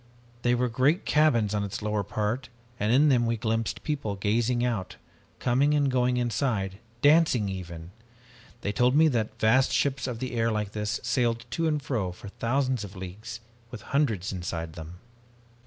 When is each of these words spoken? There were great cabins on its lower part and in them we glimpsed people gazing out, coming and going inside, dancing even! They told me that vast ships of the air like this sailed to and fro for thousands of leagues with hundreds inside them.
There 0.41 0.57
were 0.57 0.67
great 0.67 1.05
cabins 1.05 1.53
on 1.53 1.63
its 1.63 1.79
lower 1.83 2.01
part 2.01 2.49
and 2.79 2.91
in 2.91 3.09
them 3.09 3.27
we 3.27 3.37
glimpsed 3.37 3.83
people 3.83 4.15
gazing 4.15 4.65
out, 4.65 4.95
coming 5.37 5.75
and 5.75 5.91
going 5.91 6.17
inside, 6.17 6.79
dancing 7.03 7.47
even! 7.49 7.91
They 8.61 8.71
told 8.71 8.95
me 8.95 9.07
that 9.09 9.39
vast 9.39 9.71
ships 9.71 10.07
of 10.07 10.17
the 10.17 10.33
air 10.33 10.51
like 10.51 10.71
this 10.71 10.99
sailed 11.03 11.45
to 11.51 11.67
and 11.67 11.79
fro 11.79 12.11
for 12.11 12.29
thousands 12.29 12.83
of 12.83 12.95
leagues 12.95 13.41
with 13.69 13.83
hundreds 13.93 14.33
inside 14.33 14.73
them. 14.73 14.95